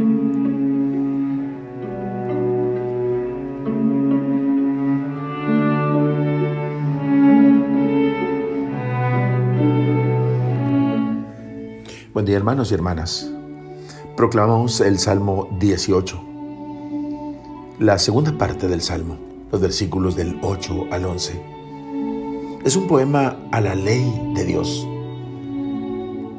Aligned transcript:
Buen 0.00 0.06
día 12.24 12.36
hermanos 12.36 12.70
y 12.70 12.74
hermanas. 12.74 13.30
Proclamamos 14.16 14.80
el 14.80 14.98
Salmo 14.98 15.54
18, 15.60 16.18
la 17.78 17.98
segunda 17.98 18.38
parte 18.38 18.68
del 18.68 18.80
Salmo, 18.80 19.18
los 19.52 19.60
versículos 19.60 20.16
del 20.16 20.38
8 20.40 20.86
al 20.92 21.04
11. 21.04 21.42
Es 22.64 22.74
un 22.74 22.86
poema 22.86 23.36
a 23.52 23.60
la 23.60 23.74
ley 23.74 24.32
de 24.34 24.46
Dios. 24.46 24.86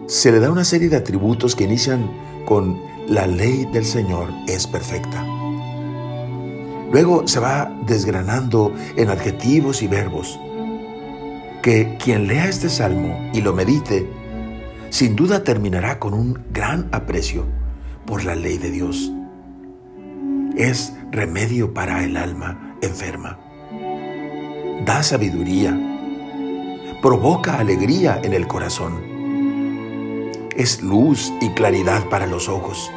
Se 0.07 0.31
le 0.31 0.39
da 0.39 0.49
una 0.49 0.63
serie 0.63 0.89
de 0.89 0.97
atributos 0.97 1.55
que 1.55 1.65
inician 1.65 2.09
con 2.45 2.90
la 3.07 3.27
ley 3.27 3.65
del 3.65 3.85
Señor 3.85 4.29
es 4.47 4.67
perfecta. 4.67 5.25
Luego 6.91 7.27
se 7.27 7.39
va 7.39 7.71
desgranando 7.85 8.73
en 8.97 9.09
adjetivos 9.09 9.81
y 9.81 9.87
verbos 9.87 10.39
que 11.61 11.95
quien 12.03 12.27
lea 12.27 12.47
este 12.47 12.69
salmo 12.69 13.29
y 13.33 13.41
lo 13.41 13.53
medite, 13.53 14.09
sin 14.89 15.15
duda 15.15 15.43
terminará 15.43 15.99
con 15.99 16.13
un 16.13 16.43
gran 16.51 16.89
aprecio 16.91 17.45
por 18.05 18.25
la 18.25 18.35
ley 18.35 18.57
de 18.57 18.71
Dios. 18.71 19.11
Es 20.57 20.93
remedio 21.11 21.73
para 21.73 22.03
el 22.03 22.17
alma 22.17 22.77
enferma. 22.81 23.39
Da 24.85 25.03
sabiduría. 25.03 25.77
Provoca 27.01 27.59
alegría 27.59 28.19
en 28.23 28.33
el 28.33 28.47
corazón. 28.47 29.10
Es 30.61 30.83
luz 30.83 31.33
y 31.41 31.49
claridad 31.49 32.07
para 32.09 32.27
los 32.27 32.47
ojos. 32.47 32.91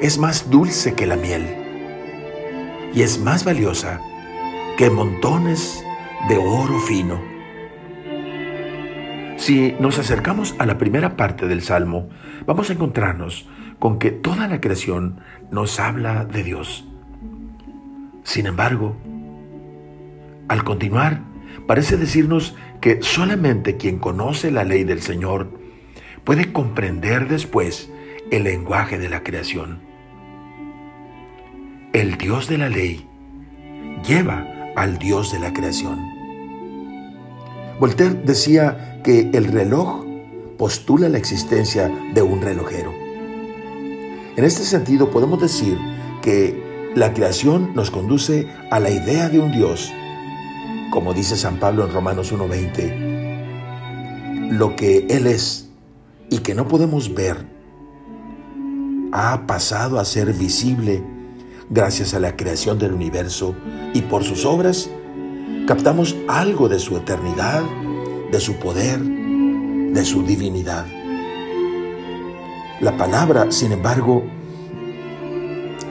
Es 0.00 0.16
más 0.16 0.48
dulce 0.48 0.94
que 0.94 1.04
la 1.04 1.16
miel. 1.16 1.44
Y 2.94 3.02
es 3.02 3.18
más 3.18 3.44
valiosa 3.44 4.00
que 4.78 4.90
montones 4.90 5.84
de 6.28 6.36
oro 6.36 6.78
fino. 6.78 7.20
Si 9.38 9.74
nos 9.80 9.98
acercamos 9.98 10.54
a 10.60 10.66
la 10.66 10.78
primera 10.78 11.16
parte 11.16 11.48
del 11.48 11.62
Salmo, 11.62 12.08
vamos 12.46 12.70
a 12.70 12.74
encontrarnos 12.74 13.48
con 13.80 13.98
que 13.98 14.12
toda 14.12 14.46
la 14.46 14.60
creación 14.60 15.18
nos 15.50 15.80
habla 15.80 16.24
de 16.26 16.44
Dios. 16.44 16.84
Sin 18.22 18.46
embargo, 18.46 18.96
al 20.46 20.62
continuar, 20.62 21.22
parece 21.66 21.96
decirnos 21.96 22.54
que 22.80 23.02
solamente 23.02 23.76
quien 23.76 23.98
conoce 23.98 24.52
la 24.52 24.62
ley 24.62 24.84
del 24.84 25.02
Señor 25.02 25.58
puede 26.24 26.52
comprender 26.52 27.28
después 27.28 27.90
el 28.30 28.44
lenguaje 28.44 28.98
de 28.98 29.08
la 29.08 29.22
creación. 29.22 29.80
El 31.92 32.18
Dios 32.18 32.48
de 32.48 32.58
la 32.58 32.68
ley 32.68 33.08
lleva 34.06 34.46
al 34.76 34.98
Dios 34.98 35.32
de 35.32 35.40
la 35.40 35.52
creación. 35.52 35.98
Voltaire 37.80 38.14
decía 38.24 39.00
que 39.02 39.30
el 39.32 39.46
reloj 39.46 40.04
postula 40.58 41.08
la 41.08 41.18
existencia 41.18 41.90
de 42.12 42.22
un 42.22 42.42
relojero. 42.42 42.92
En 44.36 44.44
este 44.44 44.64
sentido 44.64 45.10
podemos 45.10 45.40
decir 45.40 45.78
que 46.22 46.90
la 46.94 47.12
creación 47.14 47.72
nos 47.74 47.90
conduce 47.90 48.46
a 48.70 48.78
la 48.80 48.90
idea 48.90 49.28
de 49.28 49.38
un 49.38 49.52
Dios, 49.52 49.92
como 50.90 51.14
dice 51.14 51.36
San 51.36 51.58
Pablo 51.58 51.86
en 51.86 51.92
Romanos 51.92 52.32
1.20, 52.32 54.50
lo 54.50 54.74
que 54.76 55.06
Él 55.08 55.26
es 55.26 55.69
y 56.30 56.38
que 56.38 56.54
no 56.54 56.68
podemos 56.68 57.12
ver, 57.12 57.44
ha 59.12 59.46
pasado 59.46 59.98
a 59.98 60.04
ser 60.04 60.32
visible 60.32 61.02
gracias 61.68 62.14
a 62.14 62.20
la 62.20 62.36
creación 62.36 62.78
del 62.78 62.92
universo 62.92 63.54
y 63.92 64.02
por 64.02 64.24
sus 64.24 64.44
obras 64.44 64.88
captamos 65.66 66.16
algo 66.28 66.68
de 66.68 66.78
su 66.78 66.96
eternidad, 66.96 67.62
de 68.30 68.40
su 68.40 68.54
poder, 68.54 69.00
de 69.00 70.04
su 70.04 70.22
divinidad. 70.22 70.86
La 72.80 72.96
palabra, 72.96 73.50
sin 73.50 73.72
embargo, 73.72 74.24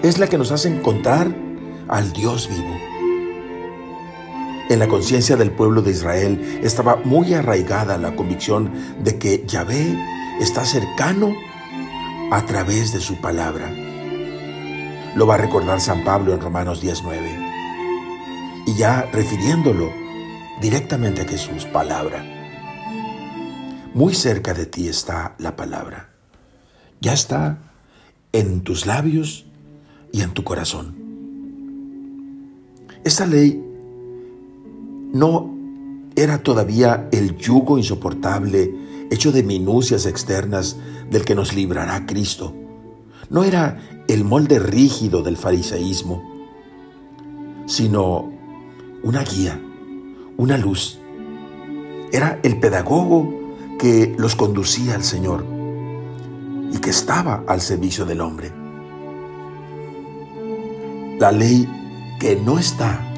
es 0.02 0.18
la 0.18 0.28
que 0.28 0.38
nos 0.38 0.52
hace 0.52 0.69
encontrar 0.69 1.35
al 1.88 2.14
Dios 2.14 2.50
vivo. 2.50 2.89
En 4.69 4.80
la 4.80 4.88
conciencia 4.88 5.35
del 5.35 5.52
pueblo 5.52 5.81
de 5.81 5.91
Israel 5.91 6.59
estaba 6.63 6.97
muy 6.97 7.34
arraigada 7.34 7.97
la 7.97 8.16
convicción 8.16 8.72
de 9.03 9.18
que 9.18 9.44
Yahvé 9.46 9.97
está 10.40 10.63
cercano 10.63 11.35
a 12.31 12.46
través 12.46 12.94
de 12.94 13.00
su 13.00 13.19
palabra. 13.19 13.69
Lo 15.16 15.25
va 15.25 15.35
a 15.35 15.40
recordar 15.40 15.81
San 15.81 16.03
Pablo 16.03 16.34
en 16.34 16.40
Romanos 16.40 16.81
19. 16.81 17.50
Y 18.68 18.75
ya 18.75 19.09
refiriéndolo 19.12 19.91
directamente 20.62 21.22
a 21.22 21.25
Jesús, 21.25 21.66
palabra. 21.66 22.24
Muy 23.96 24.13
cerca 24.13 24.53
de 24.53 24.68
ti 24.68 24.88
está 24.88 25.34
la 25.40 25.56
palabra 25.56 26.09
ya 27.02 27.13
está 27.13 27.58
en 28.31 28.62
tus 28.62 28.85
labios 28.85 29.46
y 30.12 30.22
en 30.22 30.34
tu 30.34 30.44
corazón. 30.44 30.96
Esta 33.03 33.25
ley 33.25 33.63
no 35.14 35.56
era 36.16 36.44
todavía 36.44 37.08
el 37.12 37.38
yugo 37.38 37.78
insoportable 37.78 38.74
hecho 39.09 39.31
de 39.31 39.44
minucias 39.44 40.06
externas 40.06 40.78
del 41.09 41.25
que 41.25 41.36
nos 41.36 41.53
librará 41.53 42.06
Cristo. 42.06 42.53
No 43.30 43.44
era 43.44 43.80
el 44.08 44.24
molde 44.24 44.59
rígido 44.59 45.22
del 45.24 45.38
fariseísmo, 45.38 46.24
sino 47.66 48.31
una 49.03 49.24
guía, 49.24 49.59
una 50.38 50.58
luz. 50.58 51.00
Era 52.12 52.40
el 52.44 52.59
pedagogo 52.59 53.56
que 53.80 54.16
los 54.18 54.36
conducía 54.36 54.96
al 54.96 55.03
Señor 55.03 55.46
y 56.72 56.78
que 56.80 56.90
estaba 56.90 57.44
al 57.47 57.62
servicio 57.62 58.06
del 58.06 58.22
hombre. 58.22 58.52
La 61.20 61.31
ley 61.31 61.68
que 62.20 62.36
no 62.36 62.59
está 62.59 63.09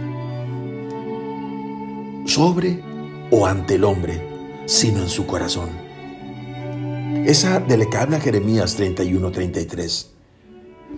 sobre 2.33 2.79
o 3.29 3.45
ante 3.45 3.75
el 3.75 3.83
hombre, 3.83 4.21
sino 4.65 5.01
en 5.01 5.09
su 5.09 5.25
corazón. 5.25 5.69
Esa 7.25 7.59
de 7.59 7.77
la 7.77 7.89
que 7.89 7.97
habla 7.97 8.21
Jeremías 8.21 8.79
31-33. 8.79 10.07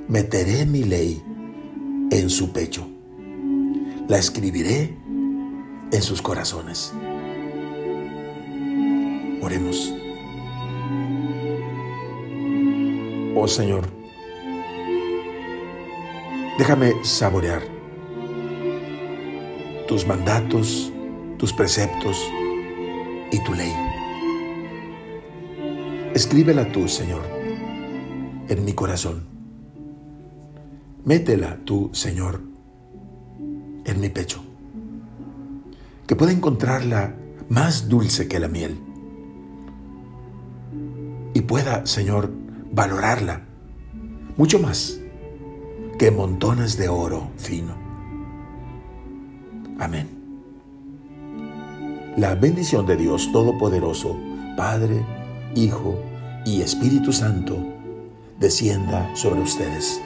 Meteré 0.08 0.68
mi 0.68 0.84
ley 0.84 1.24
en 2.12 2.30
su 2.30 2.52
pecho. 2.52 2.88
La 4.08 4.20
escribiré 4.20 4.96
en 5.92 6.02
sus 6.04 6.22
corazones. 6.22 6.94
Oremos. 9.42 9.92
Oh 13.36 13.48
Señor, 13.48 13.88
déjame 16.60 16.94
saborear 17.04 17.64
tus 19.88 20.06
mandatos, 20.06 20.94
tus 21.44 21.52
preceptos 21.52 22.32
y 23.30 23.44
tu 23.44 23.54
ley. 23.54 23.74
Escríbela 26.14 26.72
tú, 26.72 26.88
Señor, 26.88 27.24
en 28.48 28.64
mi 28.64 28.72
corazón. 28.72 29.26
Métela 31.04 31.60
tú, 31.66 31.90
Señor, 31.92 32.40
en 33.84 34.00
mi 34.00 34.08
pecho. 34.08 34.42
Que 36.08 36.16
pueda 36.16 36.32
encontrarla 36.32 37.14
más 37.50 37.90
dulce 37.90 38.30
que 38.30 38.40
la 38.40 38.48
miel. 38.48 38.80
Y 41.34 41.42
pueda, 41.42 41.86
Señor, 41.86 42.32
valorarla 42.72 43.42
mucho 44.38 44.60
más 44.60 44.98
que 46.00 46.10
montones 46.10 46.78
de 46.78 46.88
oro 46.88 47.32
fino. 47.36 47.76
Amén. 49.78 50.23
La 52.18 52.36
bendición 52.36 52.86
de 52.86 52.96
Dios 52.96 53.32
Todopoderoso, 53.32 54.16
Padre, 54.56 55.04
Hijo 55.56 56.00
y 56.46 56.62
Espíritu 56.62 57.12
Santo, 57.12 57.58
descienda 58.40 59.10
sobre 59.16 59.42
ustedes 59.42 60.00